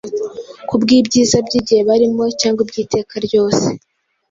kubw’ibyiza 0.67 1.37
by’igihe 1.47 1.81
barimo 1.89 2.23
cyangwa 2.39 2.61
iby’iteka 2.65 3.15
ryose. 3.25 3.65